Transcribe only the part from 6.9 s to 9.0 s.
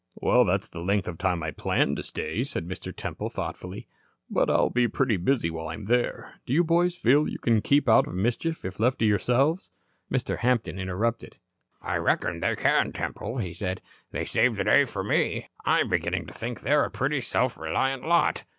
feel you can keep out of mischief if left